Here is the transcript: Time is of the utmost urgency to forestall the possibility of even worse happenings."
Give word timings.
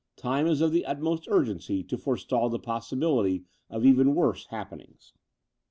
Time 0.15 0.47
is 0.47 0.61
of 0.61 0.71
the 0.71 0.83
utmost 0.83 1.27
urgency 1.27 1.83
to 1.83 1.95
forestall 1.95 2.49
the 2.49 2.57
possibility 2.57 3.45
of 3.69 3.85
even 3.85 4.15
worse 4.15 4.47
happenings." 4.47 5.13